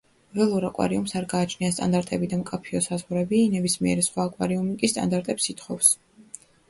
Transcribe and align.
ველურ 0.37 0.63
აკვარიუმს 0.67 1.11
არ 1.19 1.25
გააჩნია 1.33 1.75
სტანდარტები 1.75 2.29
და 2.31 2.39
მკაფიო 2.39 2.81
საზღვრები, 2.87 3.43
ნებისმიერი 3.57 4.07
სხვა 4.09 4.25
აკვარიუმი 4.31 4.75
კი 4.85 4.91
სტანდარტებს 4.95 5.51
ითხოვს. 5.55 5.93